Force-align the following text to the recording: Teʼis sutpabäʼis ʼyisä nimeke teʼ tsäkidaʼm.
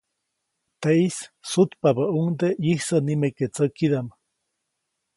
Teʼis 0.81 1.17
sutpabäʼis 1.49 2.53
ʼyisä 2.61 2.97
nimeke 3.07 3.45
teʼ 3.47 3.51
tsäkidaʼm. 3.53 4.07